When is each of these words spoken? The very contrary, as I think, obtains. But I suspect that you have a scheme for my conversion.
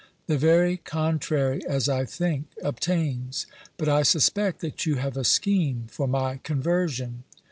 The 0.25 0.35
very 0.35 0.77
contrary, 0.77 1.61
as 1.67 1.87
I 1.87 2.05
think, 2.05 2.47
obtains. 2.63 3.45
But 3.77 3.87
I 3.87 4.01
suspect 4.01 4.59
that 4.61 4.83
you 4.87 4.95
have 4.95 5.15
a 5.15 5.23
scheme 5.23 5.85
for 5.91 6.07
my 6.07 6.37
conversion. 6.37 7.23